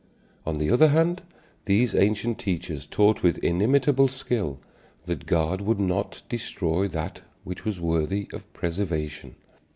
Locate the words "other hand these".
0.71-1.93